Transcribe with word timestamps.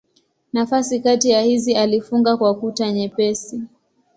Nafasi 0.53 0.99
kati 0.99 1.29
ya 1.29 1.41
hizi 1.41 1.75
alifunga 1.75 2.37
kwa 2.37 2.55
kuta 2.55 2.91
nyepesi. 2.91 3.61